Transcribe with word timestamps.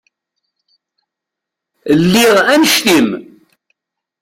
Lliɣ 2.01 2.35
annect-im. 2.53 3.09